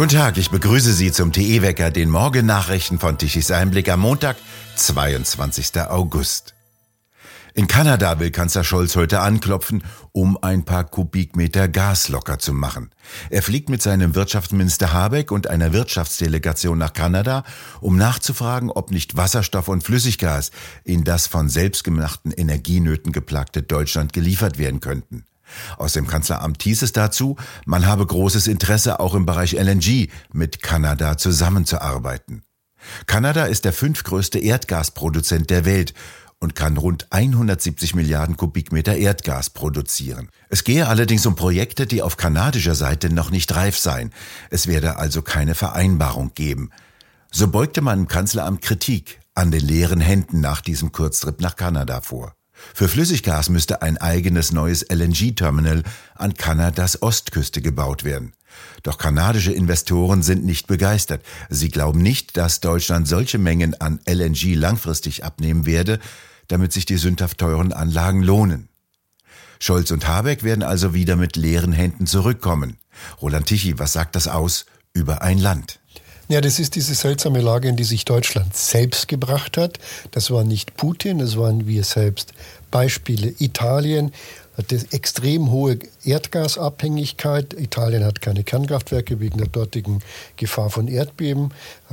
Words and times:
Guten 0.00 0.16
Tag, 0.16 0.38
ich 0.38 0.48
begrüße 0.48 0.94
Sie 0.94 1.12
zum 1.12 1.30
TE-Wecker, 1.30 1.90
den 1.90 2.08
Morgennachrichten 2.08 2.98
von 2.98 3.18
Tichys 3.18 3.50
Einblick 3.50 3.90
am 3.90 4.00
Montag, 4.00 4.38
22. 4.76 5.78
August. 5.90 6.54
In 7.52 7.66
Kanada 7.66 8.18
will 8.18 8.30
Kanzler 8.30 8.64
Scholz 8.64 8.96
heute 8.96 9.20
anklopfen, 9.20 9.84
um 10.12 10.42
ein 10.42 10.64
paar 10.64 10.84
Kubikmeter 10.84 11.68
Gas 11.68 12.08
locker 12.08 12.38
zu 12.38 12.54
machen. 12.54 12.88
Er 13.28 13.42
fliegt 13.42 13.68
mit 13.68 13.82
seinem 13.82 14.14
Wirtschaftsminister 14.14 14.94
Habeck 14.94 15.30
und 15.30 15.48
einer 15.48 15.74
Wirtschaftsdelegation 15.74 16.78
nach 16.78 16.94
Kanada, 16.94 17.44
um 17.82 17.98
nachzufragen, 17.98 18.70
ob 18.70 18.90
nicht 18.92 19.18
Wasserstoff 19.18 19.68
und 19.68 19.84
Flüssiggas 19.84 20.50
in 20.82 21.04
das 21.04 21.26
von 21.26 21.50
selbstgemachten 21.50 22.32
Energienöten 22.32 23.12
geplagte 23.12 23.62
Deutschland 23.62 24.14
geliefert 24.14 24.56
werden 24.56 24.80
könnten. 24.80 25.26
Aus 25.76 25.92
dem 25.92 26.06
Kanzleramt 26.06 26.62
hieß 26.62 26.82
es 26.82 26.92
dazu, 26.92 27.36
man 27.66 27.86
habe 27.86 28.06
großes 28.06 28.46
Interesse, 28.46 29.00
auch 29.00 29.14
im 29.14 29.26
Bereich 29.26 29.52
LNG 29.52 30.08
mit 30.32 30.62
Kanada 30.62 31.16
zusammenzuarbeiten. 31.16 32.42
Kanada 33.06 33.44
ist 33.44 33.64
der 33.64 33.72
fünftgrößte 33.72 34.38
Erdgasproduzent 34.38 35.50
der 35.50 35.64
Welt 35.64 35.94
und 36.40 36.54
kann 36.54 36.76
rund 36.78 37.06
170 37.10 37.94
Milliarden 37.94 38.36
Kubikmeter 38.36 38.96
Erdgas 38.96 39.50
produzieren. 39.50 40.30
Es 40.48 40.64
gehe 40.64 40.88
allerdings 40.88 41.26
um 41.26 41.36
Projekte, 41.36 41.86
die 41.86 42.02
auf 42.02 42.16
kanadischer 42.16 42.74
Seite 42.74 43.12
noch 43.12 43.30
nicht 43.30 43.54
reif 43.54 43.78
seien. 43.78 44.12
Es 44.48 44.66
werde 44.66 44.96
also 44.96 45.20
keine 45.20 45.54
Vereinbarung 45.54 46.32
geben. 46.34 46.70
So 47.30 47.48
beugte 47.48 47.82
man 47.82 48.00
im 48.00 48.08
Kanzleramt 48.08 48.62
Kritik 48.62 49.20
an 49.34 49.50
den 49.50 49.60
leeren 49.60 50.00
Händen 50.00 50.40
nach 50.40 50.62
diesem 50.62 50.92
Kurztrip 50.92 51.40
nach 51.40 51.56
Kanada 51.56 52.00
vor. 52.00 52.34
Für 52.74 52.88
Flüssiggas 52.88 53.48
müsste 53.48 53.82
ein 53.82 53.98
eigenes 53.98 54.52
neues 54.52 54.86
LNG-Terminal 54.90 55.82
an 56.14 56.34
Kanadas 56.34 57.02
Ostküste 57.02 57.62
gebaut 57.62 58.04
werden. 58.04 58.32
Doch 58.82 58.98
kanadische 58.98 59.52
Investoren 59.52 60.22
sind 60.22 60.44
nicht 60.44 60.66
begeistert. 60.66 61.22
Sie 61.48 61.68
glauben 61.68 62.00
nicht, 62.00 62.36
dass 62.36 62.60
Deutschland 62.60 63.06
solche 63.06 63.38
Mengen 63.38 63.80
an 63.80 64.00
LNG 64.06 64.54
langfristig 64.54 65.24
abnehmen 65.24 65.66
werde, 65.66 66.00
damit 66.48 66.72
sich 66.72 66.86
die 66.86 66.96
sündhaft 66.96 67.38
teuren 67.38 67.72
Anlagen 67.72 68.22
lohnen. 68.22 68.68
Scholz 69.60 69.90
und 69.90 70.08
Habeck 70.08 70.42
werden 70.42 70.62
also 70.62 70.94
wieder 70.94 71.16
mit 71.16 71.36
leeren 71.36 71.72
Händen 71.72 72.06
zurückkommen. 72.06 72.78
Roland 73.20 73.46
Tichy, 73.46 73.78
was 73.78 73.92
sagt 73.92 74.16
das 74.16 74.26
aus 74.26 74.64
über 74.94 75.22
ein 75.22 75.38
Land? 75.38 75.80
Ja, 76.28 76.40
das 76.40 76.60
ist 76.60 76.76
diese 76.76 76.94
seltsame 76.94 77.40
Lage, 77.40 77.68
in 77.68 77.76
die 77.76 77.84
sich 77.84 78.04
Deutschland 78.04 78.56
selbst 78.56 79.08
gebracht 79.08 79.56
hat. 79.56 79.78
Das 80.12 80.30
war 80.30 80.44
nicht 80.44 80.76
Putin, 80.76 81.18
das 81.18 81.36
waren 81.36 81.66
wir 81.66 81.82
selbst. 81.82 82.32
Beispiele 82.70 83.34
Italien 83.38 84.12
hat 84.56 84.72
eine 84.72 84.84
extrem 84.92 85.50
hohe 85.50 85.78
Erdgasabhängigkeit. 86.04 87.54
Italien 87.54 88.04
hat 88.04 88.20
keine 88.20 88.44
Kernkraftwerke 88.44 89.20
wegen 89.20 89.38
der 89.38 89.48
dortigen 89.48 90.00
Gefahr 90.36 90.70
von 90.70 90.88
Erdbeben, 90.88 91.52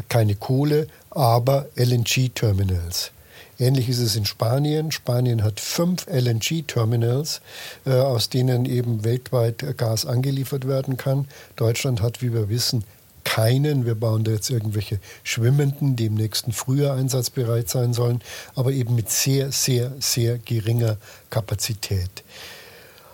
keine 0.10 0.36
Kohle, 0.36 0.88
aber 1.10 1.68
LNG-Terminals. 1.76 3.12
Ähnlich 3.60 3.90
ist 3.90 4.00
es 4.00 4.16
in 4.16 4.26
Spanien. 4.26 4.92
Spanien 4.92 5.44
hat 5.44 5.60
fünf 5.60 6.06
LNG-Terminals, 6.08 7.42
äh, 7.86 7.94
aus 7.94 8.30
denen 8.30 8.66
eben 8.66 9.04
weltweit 9.04 9.78
Gas 9.78 10.06
angeliefert 10.06 10.68
werden 10.68 10.98
kann. 10.98 11.28
Deutschland 11.56 12.02
hat, 12.02 12.22
wie 12.22 12.34
wir 12.34 12.50
wissen, 12.50 12.84
keinen. 13.28 13.86
Wir 13.86 13.96
bauen 13.96 14.24
da 14.24 14.32
jetzt 14.32 14.50
irgendwelche 14.50 15.00
Schwimmenden, 15.22 15.98
die 15.98 16.06
im 16.06 16.14
nächsten 16.14 16.54
Frühjahr 16.54 16.96
einsatzbereit 16.96 17.68
sein 17.70 17.94
sollen, 17.94 18.22
aber 18.56 18.72
eben 18.72 18.96
mit 18.96 19.10
sehr, 19.10 19.52
sehr, 19.52 19.92
sehr 20.00 20.38
geringer 20.38 20.98
Kapazität. 21.30 22.24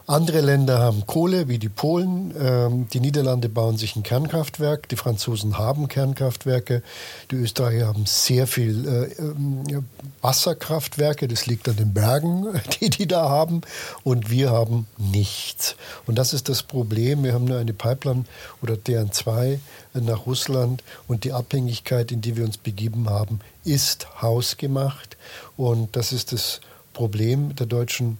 Andere 0.05 0.41
Länder 0.41 0.79
haben 0.79 1.07
Kohle, 1.07 1.47
wie 1.47 1.59
die 1.59 1.69
Polen. 1.69 2.33
Ähm, 2.37 2.87
die 2.91 2.99
Niederlande 2.99 3.47
bauen 3.47 3.77
sich 3.77 3.95
ein 3.95 4.03
Kernkraftwerk. 4.03 4.89
Die 4.89 4.97
Franzosen 4.97 5.57
haben 5.57 5.87
Kernkraftwerke. 5.87 6.83
Die 7.31 7.37
Österreicher 7.37 7.87
haben 7.87 8.05
sehr 8.05 8.45
viel 8.45 8.85
äh, 8.85 9.21
ähm, 9.21 9.85
Wasserkraftwerke. 10.21 11.29
Das 11.29 11.45
liegt 11.45 11.69
an 11.69 11.77
den 11.77 11.93
Bergen, 11.93 12.47
die 12.81 12.89
die 12.89 13.07
da 13.07 13.29
haben. 13.29 13.61
Und 14.03 14.29
wir 14.29 14.51
haben 14.51 14.87
nichts. 14.97 15.77
Und 16.05 16.17
das 16.17 16.33
ist 16.33 16.49
das 16.49 16.63
Problem. 16.63 17.23
Wir 17.23 17.33
haben 17.33 17.45
nur 17.45 17.59
eine 17.59 17.73
Pipeline 17.73 18.25
oder 18.61 18.75
deren 18.75 19.13
zwei 19.13 19.59
nach 19.93 20.25
Russland. 20.25 20.83
Und 21.07 21.23
die 21.23 21.31
Abhängigkeit, 21.31 22.11
in 22.11 22.19
die 22.19 22.35
wir 22.35 22.43
uns 22.43 22.57
begeben 22.57 23.09
haben, 23.09 23.39
ist 23.63 24.21
hausgemacht. 24.21 25.15
Und 25.55 25.95
das 25.95 26.11
ist 26.11 26.33
das 26.33 26.59
Problem 26.91 27.55
der 27.55 27.67
deutschen 27.67 28.19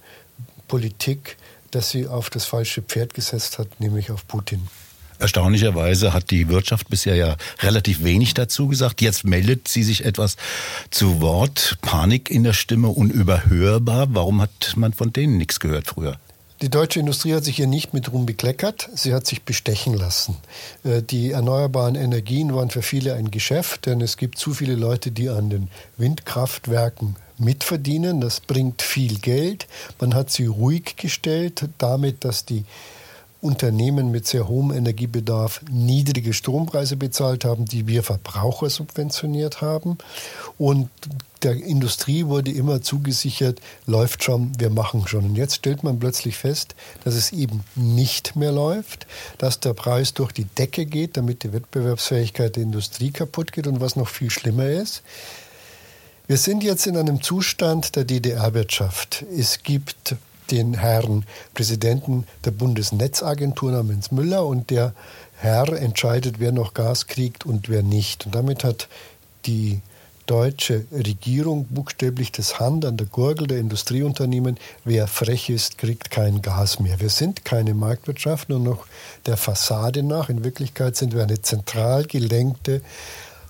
Politik 0.69 1.37
dass 1.75 1.89
sie 1.89 2.07
auf 2.07 2.29
das 2.29 2.45
falsche 2.45 2.81
Pferd 2.81 3.13
gesetzt 3.13 3.59
hat, 3.59 3.79
nämlich 3.79 4.11
auf 4.11 4.27
Putin. 4.27 4.67
Erstaunlicherweise 5.19 6.13
hat 6.13 6.31
die 6.31 6.49
Wirtschaft 6.49 6.89
bisher 6.89 7.15
ja 7.15 7.37
relativ 7.61 8.03
wenig 8.03 8.33
dazu 8.33 8.67
gesagt. 8.67 9.01
Jetzt 9.01 9.23
meldet 9.23 9.67
sie 9.67 9.83
sich 9.83 10.05
etwas 10.05 10.35
zu 10.89 11.21
Wort. 11.21 11.77
Panik 11.81 12.29
in 12.29 12.43
der 12.43 12.53
Stimme, 12.53 12.89
unüberhörbar. 12.89 14.07
Warum 14.09 14.41
hat 14.41 14.73
man 14.75 14.91
von 14.91 15.13
denen 15.13 15.37
nichts 15.37 15.59
gehört 15.59 15.87
früher? 15.87 16.17
Die 16.61 16.69
deutsche 16.69 16.99
Industrie 16.99 17.33
hat 17.33 17.43
sich 17.43 17.57
hier 17.57 17.67
nicht 17.67 17.93
mit 17.93 18.11
Ruhm 18.13 18.25
bekleckert, 18.25 18.89
sie 18.95 19.13
hat 19.13 19.27
sich 19.27 19.43
bestechen 19.43 19.93
lassen. 19.93 20.37
Äh, 20.85 21.01
die 21.01 21.31
erneuerbaren 21.31 21.95
Energien 21.95 22.55
waren 22.55 22.69
für 22.69 22.81
viele 22.81 23.15
ein 23.15 23.31
Geschäft, 23.31 23.85
denn 23.85 23.99
es 23.99 24.15
gibt 24.15 24.37
zu 24.37 24.53
viele 24.53 24.75
Leute, 24.75 25.11
die 25.11 25.29
an 25.29 25.49
den 25.49 25.67
Windkraftwerken 25.97 27.17
mitverdienen. 27.43 28.21
Das 28.21 28.39
bringt 28.39 28.81
viel 28.81 29.19
Geld. 29.19 29.67
Man 29.99 30.13
hat 30.13 30.31
sie 30.31 30.45
ruhig 30.45 30.95
gestellt, 30.95 31.69
damit, 31.77 32.25
dass 32.25 32.45
die 32.45 32.65
Unternehmen 33.43 34.09
mit 34.09 34.25
sehr 34.25 34.47
hohem 34.47 34.71
Energiebedarf 34.71 35.61
niedrige 35.69 36.31
Strompreise 36.31 36.95
bezahlt 36.95 37.43
haben, 37.43 37.65
die 37.65 37.87
wir 37.87 38.01
Verbraucher 38.01 38.69
subventioniert 38.69 39.61
haben. 39.61 39.97
Und 40.57 40.89
der 41.43 41.55
Industrie 41.55 42.25
wurde 42.25 42.51
immer 42.51 42.81
zugesichert, 42.81 43.59
läuft 43.85 44.23
schon, 44.23 44.57
wir 44.57 44.69
machen 44.69 45.05
schon. 45.07 45.25
Und 45.25 45.35
jetzt 45.35 45.55
stellt 45.55 45.83
man 45.83 45.99
plötzlich 45.99 46.37
fest, 46.37 46.73
dass 47.03 47.15
es 47.15 47.33
eben 47.33 47.65
nicht 47.75 48.37
mehr 48.37 48.53
läuft, 48.53 49.07
dass 49.39 49.59
der 49.59 49.73
Preis 49.73 50.13
durch 50.13 50.31
die 50.31 50.45
Decke 50.45 50.85
geht, 50.85 51.17
damit 51.17 51.43
die 51.43 51.51
Wettbewerbsfähigkeit 51.51 52.55
der 52.55 52.63
Industrie 52.63 53.11
kaputt 53.11 53.51
geht. 53.51 53.67
Und 53.67 53.81
was 53.81 53.97
noch 53.97 54.07
viel 54.07 54.29
schlimmer 54.29 54.67
ist, 54.67 55.03
wir 56.27 56.37
sind 56.37 56.63
jetzt 56.63 56.87
in 56.87 56.95
einem 56.95 57.21
Zustand 57.21 57.95
der 57.95 58.05
DDR-Wirtschaft. 58.05 59.25
Es 59.37 59.61
gibt 59.63 60.15
den 60.51 60.75
Herrn 60.75 61.25
Präsidenten 61.53 62.25
der 62.45 62.51
Bundesnetzagentur 62.51 63.71
namens 63.71 64.11
Müller 64.11 64.45
und 64.45 64.69
der 64.69 64.93
Herr 65.35 65.67
entscheidet, 65.73 66.39
wer 66.39 66.53
noch 66.53 66.73
Gas 66.73 67.07
kriegt 67.07 67.45
und 67.45 67.67
wer 67.67 67.83
nicht. 67.83 68.25
Und 68.25 68.35
damit 68.35 68.63
hat 68.63 68.87
die 69.45 69.81
deutsche 70.25 70.85
Regierung 70.93 71.65
buchstäblich 71.65 72.31
das 72.31 72.57
Hand 72.57 72.85
an 72.85 72.95
der 72.95 73.07
Gurgel 73.07 73.47
der 73.47 73.57
Industrieunternehmen. 73.57 74.57
Wer 74.85 75.07
frech 75.07 75.49
ist, 75.49 75.77
kriegt 75.77 76.11
kein 76.11 76.41
Gas 76.41 76.79
mehr. 76.79 77.01
Wir 77.01 77.09
sind 77.09 77.43
keine 77.43 77.73
Marktwirtschaft, 77.73 78.47
nur 78.47 78.59
noch 78.59 78.85
der 79.25 79.35
Fassade 79.35 80.03
nach. 80.03 80.29
In 80.29 80.45
Wirklichkeit 80.45 80.95
sind 80.95 81.13
wir 81.13 81.23
eine 81.23 81.41
zentral 81.41 82.05
gelenkte 82.05 82.81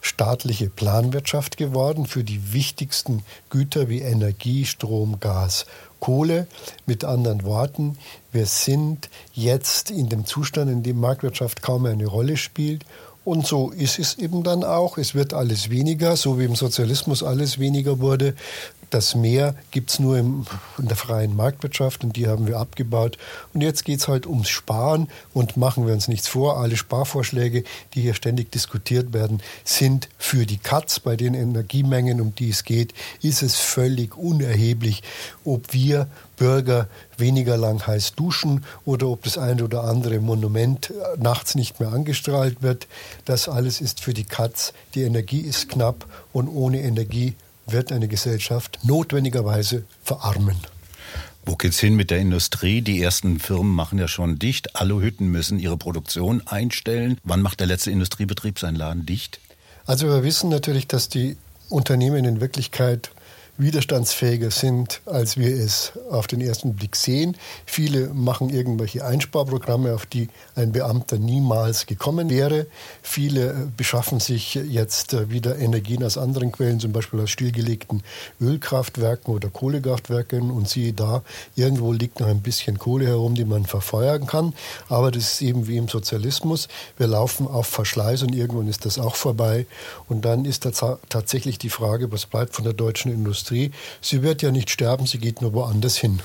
staatliche 0.03 0.69
Planwirtschaft 0.69 1.55
geworden 1.57 2.05
für 2.05 2.23
die 2.23 2.53
wichtigsten 2.53 3.23
Güter 3.49 3.87
wie 3.87 4.01
Energie, 4.01 4.65
Strom, 4.65 5.19
Gas, 5.21 5.65
Kohle. 5.99 6.47
Mit 6.85 7.05
anderen 7.05 7.45
Worten, 7.45 7.97
wir 8.33 8.45
sind 8.45 9.09
jetzt 9.33 9.89
in 9.89 10.09
dem 10.09 10.25
Zustand, 10.25 10.69
in 10.69 10.83
dem 10.83 10.99
Marktwirtschaft 10.99 11.61
kaum 11.61 11.85
eine 11.85 12.05
Rolle 12.05 12.35
spielt. 12.35 12.85
Und 13.25 13.47
so 13.47 13.71
ist 13.71 13.99
es 13.99 14.17
eben 14.17 14.43
dann 14.43 14.63
auch. 14.63 14.97
Es 14.97 15.15
wird 15.15 15.33
alles 15.33 15.69
weniger, 15.69 16.17
so 16.17 16.39
wie 16.39 16.45
im 16.45 16.55
Sozialismus 16.55 17.23
alles 17.23 17.57
weniger 17.57 17.99
wurde. 17.99 18.35
Das 18.93 19.15
Mehr 19.15 19.55
gibt 19.71 19.89
es 19.89 19.97
nur 19.97 20.19
im, 20.19 20.45
in 20.77 20.87
der 20.87 20.95
freien 20.95 21.35
Marktwirtschaft 21.35 22.03
und 22.03 22.15
die 22.15 22.27
haben 22.27 22.45
wir 22.45 22.59
abgebaut. 22.59 23.17
Und 23.51 23.61
jetzt 23.61 23.85
geht 23.85 24.01
es 24.01 24.07
halt 24.07 24.27
ums 24.27 24.49
Sparen 24.49 25.07
und 25.33 25.57
machen 25.57 25.87
wir 25.87 25.95
uns 25.95 26.07
nichts 26.07 26.27
vor. 26.27 26.59
Alle 26.59 26.77
Sparvorschläge, 26.77 27.63
die 27.95 28.01
hier 28.01 28.13
ständig 28.13 28.51
diskutiert 28.51 29.11
werden, 29.11 29.41
sind 29.63 30.09
für 30.19 30.45
die 30.45 30.59
Katz. 30.59 30.99
Bei 30.99 31.15
den 31.15 31.33
Energiemengen, 31.33 32.21
um 32.21 32.35
die 32.35 32.49
es 32.49 32.65
geht, 32.65 32.93
ist 33.23 33.41
es 33.41 33.55
völlig 33.55 34.15
unerheblich, 34.15 35.01
ob 35.43 35.73
wir 35.73 36.07
Bürger 36.37 36.87
weniger 37.17 37.57
lang 37.57 37.85
heiß 37.85 38.13
duschen 38.13 38.65
oder 38.85 39.07
ob 39.07 39.23
das 39.23 39.37
eine 39.37 39.63
oder 39.63 39.85
andere 39.85 40.19
Monument 40.19 40.93
nachts 41.17 41.55
nicht 41.55 41.79
mehr 41.79 41.91
angestrahlt 41.91 42.61
wird. 42.61 42.87
Das 43.25 43.47
alles 43.47 43.81
ist 43.81 43.99
für 43.99 44.13
die 44.13 44.23
Katz. 44.23 44.73
Die 44.95 45.03
Energie 45.03 45.41
ist 45.41 45.69
knapp 45.69 46.05
und 46.31 46.47
ohne 46.47 46.81
Energie 46.81 47.35
wird 47.67 47.91
eine 47.91 48.07
Gesellschaft 48.07 48.79
notwendigerweise 48.83 49.83
verarmen. 50.03 50.57
Wo 51.45 51.55
geht's 51.55 51.79
hin 51.79 51.95
mit 51.95 52.09
der 52.09 52.19
Industrie? 52.19 52.81
Die 52.81 53.01
ersten 53.01 53.39
Firmen 53.39 53.73
machen 53.73 53.99
ja 53.99 54.07
schon 54.07 54.39
dicht. 54.39 54.77
Aluhütten 54.77 55.27
müssen 55.27 55.59
ihre 55.59 55.77
Produktion 55.77 56.41
einstellen. 56.45 57.17
Wann 57.23 57.41
macht 57.41 57.59
der 57.59 57.67
letzte 57.67 57.91
Industriebetrieb 57.91 58.59
seinen 58.59 58.75
Laden 58.75 59.05
dicht? 59.05 59.41
Also 59.85 60.07
wir 60.07 60.23
wissen 60.23 60.49
natürlich, 60.49 60.87
dass 60.87 61.09
die 61.09 61.35
Unternehmen 61.67 62.23
in 62.23 62.39
Wirklichkeit 62.39 63.11
widerstandsfähiger 63.57 64.49
sind, 64.49 65.01
als 65.05 65.37
wir 65.37 65.55
es 65.55 65.93
auf 66.09 66.25
den 66.25 66.41
ersten 66.41 66.73
Blick 66.73 66.95
sehen. 66.95 67.37
Viele 67.67 68.07
machen 68.07 68.49
irgendwelche 68.49 69.05
Einsparprogramme, 69.05 69.93
auf 69.93 70.07
die 70.07 70.29
ein 70.55 70.71
Beamter 70.71 71.19
niemals 71.19 71.85
gekommen 71.85 72.31
wäre. 72.31 72.65
Viele 73.03 73.71
beschaffen 73.77 74.19
sich 74.19 74.55
jetzt 74.55 75.29
wieder 75.29 75.59
Energien 75.59 76.03
aus 76.03 76.17
anderen 76.17 76.51
Quellen, 76.51 76.79
zum 76.79 76.93
Beispiel 76.93 77.19
aus 77.19 77.29
stillgelegten 77.29 78.01
Ölkraftwerken 78.41 79.31
oder 79.31 79.49
Kohlekraftwerken. 79.49 80.49
Und 80.49 80.67
siehe 80.67 80.93
da, 80.93 81.21
irgendwo 81.55 81.93
liegt 81.93 82.21
noch 82.21 82.27
ein 82.27 82.41
bisschen 82.41 82.79
Kohle 82.79 83.05
herum, 83.05 83.35
die 83.35 83.45
man 83.45 83.65
verfeuern 83.67 84.25
kann. 84.25 84.53
Aber 84.89 85.11
das 85.11 85.33
ist 85.33 85.41
eben 85.43 85.67
wie 85.67 85.77
im 85.77 85.87
Sozialismus. 85.87 86.69
Wir 86.97 87.05
laufen 87.05 87.47
auf 87.47 87.67
Verschleiß 87.67 88.23
und 88.23 88.33
irgendwann 88.33 88.67
ist 88.67 88.85
das 88.85 88.97
auch 88.97 89.15
vorbei. 89.15 89.67
Und 90.09 90.25
dann 90.25 90.45
ist 90.45 90.65
da 90.65 90.97
tatsächlich 91.09 91.59
die 91.59 91.69
Frage, 91.69 92.11
was 92.11 92.25
bleibt 92.25 92.55
von 92.55 92.63
der 92.63 92.73
deutschen 92.73 93.11
Industrie. 93.11 93.42
Sie 93.43 94.21
wird 94.23 94.41
ja 94.41 94.51
nicht 94.51 94.69
sterben, 94.69 95.05
sie 95.05 95.19
geht 95.19 95.41
nur 95.41 95.53
woanders 95.53 95.97
hin. 95.97 96.21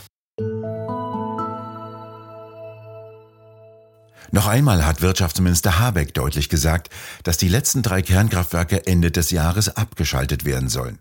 Noch 4.31 4.47
einmal 4.47 4.85
hat 4.85 5.01
Wirtschaftsminister 5.01 5.79
Habeck 5.79 6.13
deutlich 6.13 6.49
gesagt, 6.49 6.91
dass 7.25 7.39
die 7.39 7.49
letzten 7.49 7.83
drei 7.83 8.03
Kernkraftwerke 8.03 8.87
Ende 8.87 9.11
des 9.11 9.31
Jahres 9.31 9.75
abgeschaltet 9.75 10.45
werden 10.45 10.69
sollen. 10.69 10.99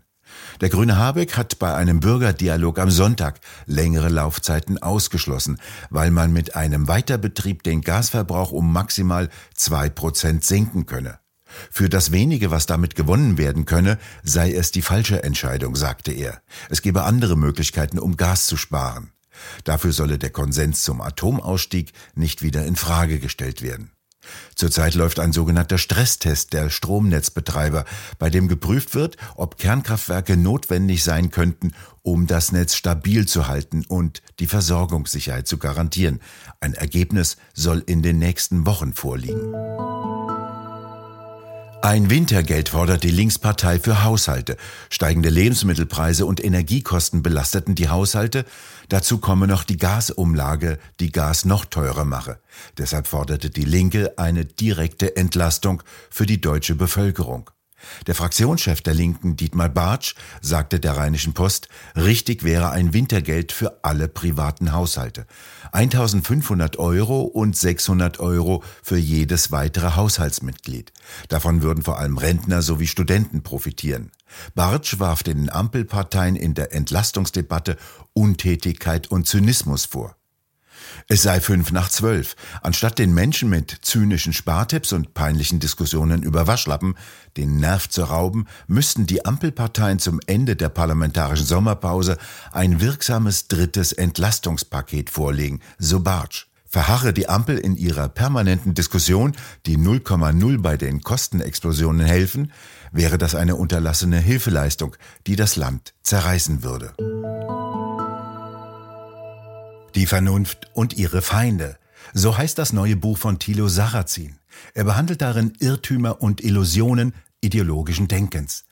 Der 0.60 0.70
grüne 0.70 0.96
Habeck 0.96 1.36
hat 1.36 1.58
bei 1.58 1.74
einem 1.74 2.00
Bürgerdialog 2.00 2.78
am 2.78 2.90
Sonntag 2.90 3.40
längere 3.66 4.08
Laufzeiten 4.08 4.82
ausgeschlossen, 4.82 5.60
weil 5.90 6.10
man 6.10 6.32
mit 6.32 6.56
einem 6.56 6.88
Weiterbetrieb 6.88 7.62
den 7.62 7.82
Gasverbrauch 7.82 8.50
um 8.50 8.72
maximal 8.72 9.28
zwei 9.54 9.88
Prozent 9.88 10.44
senken 10.44 10.86
könne. 10.86 11.18
Für 11.70 11.88
das 11.88 12.12
wenige, 12.12 12.50
was 12.50 12.66
damit 12.66 12.94
gewonnen 12.94 13.38
werden 13.38 13.64
könne, 13.64 13.98
sei 14.22 14.52
es 14.52 14.70
die 14.70 14.82
falsche 14.82 15.22
Entscheidung, 15.22 15.76
sagte 15.76 16.12
er. 16.12 16.40
Es 16.68 16.82
gebe 16.82 17.04
andere 17.04 17.36
Möglichkeiten, 17.36 17.98
um 17.98 18.16
Gas 18.16 18.46
zu 18.46 18.56
sparen. 18.56 19.12
Dafür 19.64 19.92
solle 19.92 20.18
der 20.18 20.30
Konsens 20.30 20.82
zum 20.82 21.00
Atomausstieg 21.00 21.92
nicht 22.14 22.42
wieder 22.42 22.64
in 22.64 22.76
Frage 22.76 23.18
gestellt 23.18 23.62
werden. 23.62 23.92
Zurzeit 24.54 24.94
läuft 24.94 25.20
ein 25.20 25.32
sogenannter 25.32 25.78
Stresstest 25.78 26.52
der 26.52 26.70
Stromnetzbetreiber, 26.70 27.84
bei 28.18 28.28
dem 28.28 28.48
geprüft 28.48 28.94
wird, 28.94 29.16
ob 29.36 29.56
Kernkraftwerke 29.58 30.36
notwendig 30.36 31.04
sein 31.04 31.30
könnten, 31.30 31.72
um 32.02 32.26
das 32.26 32.52
Netz 32.52 32.74
stabil 32.74 33.26
zu 33.26 33.48
halten 33.48 33.84
und 33.86 34.22
die 34.38 34.46
Versorgungssicherheit 34.46 35.46
zu 35.46 35.58
garantieren. 35.58 36.20
Ein 36.60 36.74
Ergebnis 36.74 37.36
soll 37.54 37.82
in 37.86 38.02
den 38.02 38.18
nächsten 38.18 38.66
Wochen 38.66 38.92
vorliegen. 38.92 39.54
Ein 41.80 42.10
Wintergeld 42.10 42.70
fordert 42.70 43.04
die 43.04 43.10
Linkspartei 43.10 43.78
für 43.78 44.02
Haushalte. 44.02 44.56
Steigende 44.90 45.28
Lebensmittelpreise 45.28 46.26
und 46.26 46.42
Energiekosten 46.44 47.22
belasteten 47.22 47.76
die 47.76 47.88
Haushalte. 47.88 48.44
Dazu 48.88 49.18
komme 49.18 49.46
noch 49.46 49.62
die 49.62 49.76
Gasumlage, 49.76 50.78
die 50.98 51.12
Gas 51.12 51.44
noch 51.44 51.64
teurer 51.64 52.04
mache. 52.04 52.40
Deshalb 52.78 53.06
forderte 53.06 53.50
die 53.50 53.64
Linke 53.64 54.18
eine 54.18 54.44
direkte 54.44 55.16
Entlastung 55.16 55.84
für 56.10 56.26
die 56.26 56.40
deutsche 56.40 56.74
Bevölkerung. 56.74 57.48
Der 58.06 58.14
Fraktionschef 58.14 58.80
der 58.80 58.94
Linken, 58.94 59.36
Dietmar 59.36 59.68
Bartsch, 59.68 60.14
sagte 60.40 60.80
der 60.80 60.96
Rheinischen 60.96 61.32
Post, 61.32 61.68
richtig 61.96 62.42
wäre 62.42 62.70
ein 62.70 62.92
Wintergeld 62.92 63.52
für 63.52 63.80
alle 63.82 64.08
privaten 64.08 64.72
Haushalte. 64.72 65.26
1500 65.72 66.78
Euro 66.78 67.22
und 67.22 67.56
600 67.56 68.20
Euro 68.20 68.62
für 68.82 68.96
jedes 68.96 69.52
weitere 69.52 69.96
Haushaltsmitglied. 69.96 70.92
Davon 71.28 71.62
würden 71.62 71.82
vor 71.82 71.98
allem 71.98 72.18
Rentner 72.18 72.62
sowie 72.62 72.86
Studenten 72.86 73.42
profitieren. 73.42 74.10
Bartsch 74.54 74.98
warf 74.98 75.22
den 75.22 75.50
Ampelparteien 75.50 76.36
in 76.36 76.54
der 76.54 76.72
Entlastungsdebatte 76.72 77.76
Untätigkeit 78.12 79.10
und 79.10 79.26
Zynismus 79.26 79.86
vor. 79.86 80.17
Es 81.08 81.22
sei 81.22 81.40
fünf 81.40 81.72
nach 81.72 81.88
zwölf. 81.88 82.36
Anstatt 82.62 82.98
den 82.98 83.14
Menschen 83.14 83.48
mit 83.48 83.78
zynischen 83.82 84.32
Spartipps 84.32 84.92
und 84.92 85.14
peinlichen 85.14 85.60
Diskussionen 85.60 86.22
über 86.22 86.46
Waschlappen 86.46 86.94
den 87.36 87.58
Nerv 87.58 87.88
zu 87.88 88.04
rauben, 88.04 88.46
müssten 88.66 89.06
die 89.06 89.24
Ampelparteien 89.24 89.98
zum 89.98 90.20
Ende 90.26 90.56
der 90.56 90.68
parlamentarischen 90.68 91.46
Sommerpause 91.46 92.18
ein 92.52 92.80
wirksames 92.80 93.48
drittes 93.48 93.92
Entlastungspaket 93.92 95.10
vorlegen, 95.10 95.60
so 95.78 96.00
Bartsch. 96.00 96.46
Verharre 96.70 97.14
die 97.14 97.30
Ampel 97.30 97.56
in 97.56 97.76
ihrer 97.76 98.08
permanenten 98.08 98.74
Diskussion, 98.74 99.34
die 99.64 99.78
0,0 99.78 100.60
bei 100.60 100.76
den 100.76 101.00
Kostenexplosionen 101.00 102.06
helfen, 102.06 102.52
wäre 102.92 103.16
das 103.16 103.34
eine 103.34 103.56
unterlassene 103.56 104.18
Hilfeleistung, 104.18 104.94
die 105.26 105.36
das 105.36 105.56
Land 105.56 105.94
zerreißen 106.02 106.62
würde. 106.62 106.92
Die 109.94 110.06
Vernunft 110.06 110.70
und 110.74 110.96
ihre 110.96 111.22
Feinde. 111.22 111.78
So 112.12 112.36
heißt 112.36 112.58
das 112.58 112.72
neue 112.72 112.96
Buch 112.96 113.18
von 113.18 113.38
Thilo 113.38 113.68
Sarrazin. 113.68 114.36
Er 114.74 114.84
behandelt 114.84 115.22
darin 115.22 115.52
Irrtümer 115.58 116.20
und 116.22 116.42
Illusionen 116.42 117.14
ideologischen 117.40 118.08
Denkens. 118.08 118.64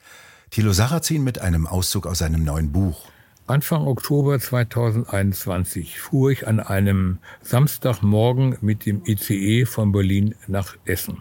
Thilo 0.50 0.72
Sarrazin 0.72 1.24
mit 1.24 1.40
einem 1.40 1.66
Auszug 1.66 2.06
aus 2.06 2.18
seinem 2.18 2.44
neuen 2.44 2.72
Buch. 2.72 3.08
Anfang 3.46 3.86
Oktober 3.86 4.40
2021 4.40 6.00
fuhr 6.00 6.32
ich 6.32 6.48
an 6.48 6.58
einem 6.60 7.18
Samstagmorgen 7.42 8.58
mit 8.60 8.86
dem 8.86 9.02
ICE 9.06 9.66
von 9.66 9.92
Berlin 9.92 10.34
nach 10.48 10.76
Essen. 10.84 11.18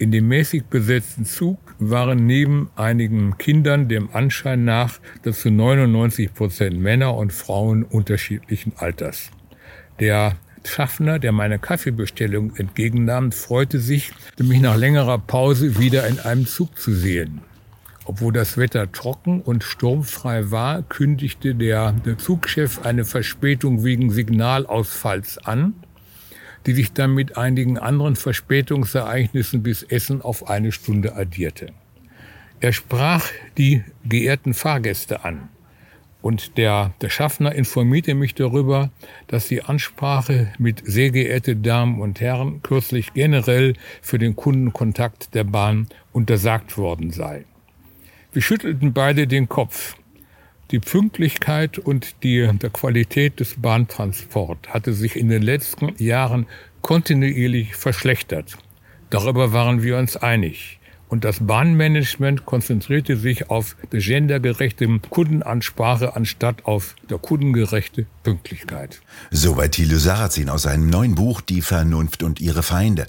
In 0.00 0.12
dem 0.12 0.28
mäßig 0.28 0.66
besetzten 0.66 1.24
Zug 1.24 1.58
waren 1.80 2.24
neben 2.24 2.70
einigen 2.76 3.36
Kindern 3.36 3.88
dem 3.88 4.10
Anschein 4.12 4.64
nach 4.64 5.00
dass 5.24 5.40
zu 5.40 5.50
99 5.50 6.32
Prozent 6.34 6.78
Männer 6.78 7.16
und 7.16 7.32
Frauen 7.32 7.82
unterschiedlichen 7.82 8.74
Alters. 8.76 9.30
Der 9.98 10.36
Schaffner, 10.64 11.18
der 11.18 11.32
meine 11.32 11.58
Kaffeebestellung 11.58 12.54
entgegennahm, 12.54 13.32
freute 13.32 13.80
sich, 13.80 14.12
mich 14.38 14.60
nach 14.60 14.76
längerer 14.76 15.18
Pause 15.18 15.80
wieder 15.80 16.06
in 16.06 16.20
einem 16.20 16.46
Zug 16.46 16.78
zu 16.78 16.92
sehen. 16.92 17.40
Obwohl 18.04 18.32
das 18.32 18.56
Wetter 18.56 18.92
trocken 18.92 19.40
und 19.40 19.64
sturmfrei 19.64 20.52
war, 20.52 20.82
kündigte 20.82 21.56
der 21.56 21.94
Zugchef 22.18 22.84
eine 22.84 23.04
Verspätung 23.04 23.82
wegen 23.82 24.10
Signalausfalls 24.10 25.38
an 25.38 25.74
die 26.66 26.72
sich 26.72 26.92
dann 26.92 27.14
mit 27.14 27.36
einigen 27.36 27.78
anderen 27.78 28.16
Verspätungsereignissen 28.16 29.62
bis 29.62 29.82
Essen 29.82 30.22
auf 30.22 30.48
eine 30.48 30.72
Stunde 30.72 31.14
addierte. 31.14 31.72
Er 32.60 32.72
sprach 32.72 33.26
die 33.56 33.84
geehrten 34.04 34.54
Fahrgäste 34.54 35.24
an. 35.24 35.48
Und 36.20 36.58
der, 36.58 36.92
der 37.00 37.10
Schaffner 37.10 37.54
informierte 37.54 38.14
mich 38.14 38.34
darüber, 38.34 38.90
dass 39.28 39.46
die 39.46 39.62
Ansprache 39.62 40.52
mit 40.58 40.82
sehr 40.84 41.10
geehrte 41.10 41.54
Damen 41.54 42.00
und 42.00 42.20
Herren 42.20 42.60
kürzlich 42.62 43.14
generell 43.14 43.74
für 44.02 44.18
den 44.18 44.34
Kundenkontakt 44.34 45.34
der 45.34 45.44
Bahn 45.44 45.86
untersagt 46.12 46.76
worden 46.76 47.12
sei. 47.12 47.44
Wir 48.32 48.42
schüttelten 48.42 48.92
beide 48.92 49.28
den 49.28 49.48
Kopf. 49.48 49.94
Die 50.70 50.80
Pünktlichkeit 50.80 51.78
und 51.78 52.22
die 52.22 52.46
der 52.46 52.70
Qualität 52.70 53.40
des 53.40 53.54
Bahntransports 53.56 54.68
hatte 54.68 54.92
sich 54.92 55.16
in 55.16 55.30
den 55.30 55.42
letzten 55.42 55.94
Jahren 55.96 56.46
kontinuierlich 56.82 57.74
verschlechtert. 57.74 58.58
Darüber 59.08 59.54
waren 59.54 59.82
wir 59.82 59.96
uns 59.96 60.18
einig. 60.18 60.78
Und 61.08 61.24
das 61.24 61.38
Bahnmanagement 61.40 62.44
konzentrierte 62.44 63.16
sich 63.16 63.48
auf 63.48 63.76
die 63.92 64.00
gendergerechte 64.00 64.86
Kundenansprache 65.08 66.14
anstatt 66.14 66.66
auf 66.66 66.96
der 67.08 67.16
kundengerechte 67.16 68.04
Pünktlichkeit. 68.22 69.00
Soweit 69.30 69.72
Thilo 69.72 69.96
Sarrazin 69.96 70.50
aus 70.50 70.64
seinem 70.64 70.90
neuen 70.90 71.14
Buch 71.14 71.40
Die 71.40 71.62
Vernunft 71.62 72.22
und 72.22 72.40
ihre 72.40 72.62
Feinde. 72.62 73.06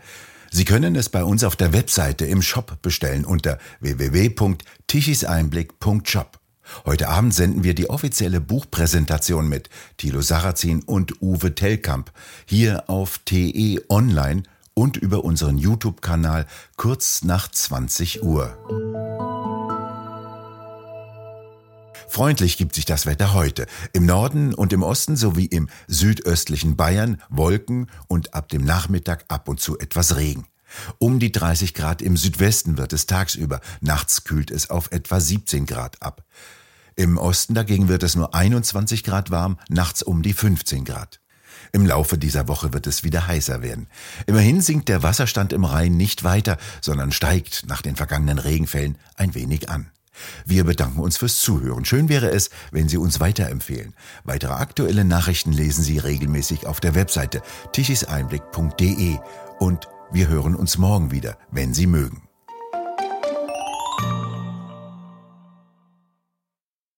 Sie 0.49 0.63
können 0.63 0.95
es 0.95 1.09
bei 1.09 1.25
uns 1.25 1.43
auf 1.43 1.57
der 1.57 1.73
Webseite 1.73 2.25
im 2.25 2.41
Shop 2.41 2.81
bestellen 2.81 3.25
unter 3.25 3.59
www.tichiseinblick.shop. 3.81 6.38
Heute 6.85 7.09
Abend 7.09 7.33
senden 7.33 7.63
wir 7.63 7.73
die 7.73 7.89
offizielle 7.89 8.41
Buchpräsentation 8.41 9.47
mit 9.47 9.69
Thilo 9.97 10.21
Sarrazin 10.21 10.83
und 10.83 11.21
Uwe 11.21 11.55
Tellkamp 11.55 12.11
hier 12.45 12.89
auf 12.89 13.19
TE 13.19 13.81
Online 13.89 14.43
und 14.73 14.97
über 14.97 15.23
unseren 15.23 15.57
YouTube-Kanal 15.57 16.45
kurz 16.77 17.23
nach 17.23 17.51
20 17.51 18.23
Uhr. 18.23 18.57
Freundlich 22.07 22.57
gibt 22.57 22.73
sich 22.73 22.85
das 22.85 23.05
Wetter 23.05 23.33
heute. 23.33 23.67
Im 23.93 24.05
Norden 24.05 24.53
und 24.53 24.73
im 24.73 24.81
Osten 24.81 25.15
sowie 25.15 25.45
im 25.45 25.69
südöstlichen 25.88 26.75
Bayern 26.75 27.21
Wolken 27.29 27.88
und 28.07 28.33
ab 28.33 28.49
dem 28.49 28.63
Nachmittag 28.63 29.25
ab 29.27 29.47
und 29.47 29.59
zu 29.59 29.77
etwas 29.77 30.15
Regen. 30.15 30.47
Um 30.97 31.19
die 31.19 31.31
30 31.31 31.73
Grad 31.73 32.01
im 32.01 32.17
Südwesten 32.17 32.77
wird 32.77 32.93
es 32.93 33.05
tagsüber, 33.05 33.61
nachts 33.81 34.23
kühlt 34.23 34.49
es 34.49 34.69
auf 34.69 34.91
etwa 34.91 35.19
17 35.19 35.65
Grad 35.65 36.01
ab. 36.01 36.23
Im 36.99 37.17
Osten 37.17 37.53
dagegen 37.53 37.87
wird 37.87 38.03
es 38.03 38.17
nur 38.17 38.35
21 38.35 39.05
Grad 39.05 39.31
warm, 39.31 39.57
nachts 39.69 40.03
um 40.03 40.21
die 40.21 40.33
15 40.33 40.83
Grad. 40.83 41.21
Im 41.71 41.85
Laufe 41.85 42.17
dieser 42.17 42.49
Woche 42.49 42.73
wird 42.73 42.87
es 42.87 43.05
wieder 43.05 43.25
heißer 43.25 43.61
werden. 43.61 43.87
Immerhin 44.27 44.59
sinkt 44.59 44.89
der 44.89 45.01
Wasserstand 45.01 45.53
im 45.53 45.63
Rhein 45.63 45.95
nicht 45.95 46.25
weiter, 46.25 46.57
sondern 46.81 47.13
steigt 47.13 47.63
nach 47.69 47.81
den 47.81 47.95
vergangenen 47.95 48.37
Regenfällen 48.37 48.97
ein 49.15 49.33
wenig 49.33 49.69
an. 49.69 49.91
Wir 50.45 50.65
bedanken 50.65 50.99
uns 50.99 51.15
fürs 51.15 51.37
Zuhören. 51.37 51.85
Schön 51.85 52.09
wäre 52.09 52.31
es, 52.31 52.49
wenn 52.73 52.89
Sie 52.89 52.97
uns 52.97 53.21
weiterempfehlen. 53.21 53.95
Weitere 54.25 54.51
aktuelle 54.51 55.05
Nachrichten 55.05 55.53
lesen 55.53 55.85
Sie 55.85 55.99
regelmäßig 55.99 56.67
auf 56.67 56.81
der 56.81 56.95
Webseite 56.95 57.41
tichiseinblick.de 57.71 59.19
und 59.59 59.87
wir 60.11 60.27
hören 60.27 60.53
uns 60.53 60.77
morgen 60.77 61.11
wieder, 61.11 61.37
wenn 61.49 61.73
Sie 61.73 61.87
mögen. 61.87 62.28